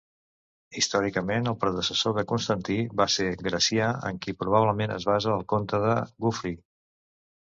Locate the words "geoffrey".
6.01-6.57